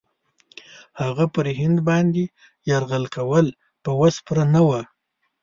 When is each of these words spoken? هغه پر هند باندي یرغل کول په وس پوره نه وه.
هغه 1.01 1.25
پر 1.33 1.45
هند 1.59 1.77
باندي 1.87 2.25
یرغل 2.69 3.05
کول 3.15 3.45
په 3.83 3.91
وس 3.99 4.15
پوره 4.25 4.45
نه 4.53 4.61
وه. 4.67 4.81